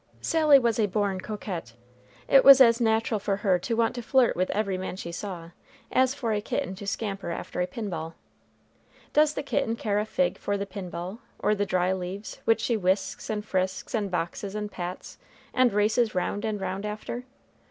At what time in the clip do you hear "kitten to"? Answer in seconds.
6.41-6.87